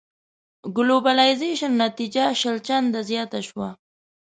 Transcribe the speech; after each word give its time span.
ګلوبلایزېشن 0.75 1.71
نتيجه 1.83 2.25
شل 2.39 2.57
چنده 2.67 2.99
زياته 3.09 3.39
شوه. 3.47 3.69